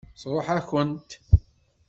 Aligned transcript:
Tṛuḥ-akent. 0.21 1.09